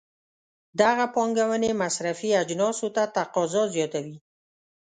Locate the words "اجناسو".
2.41-2.87